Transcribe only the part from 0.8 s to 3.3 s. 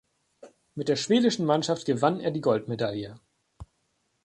der schwedischen Mannschaft gewann er die Goldmedaille.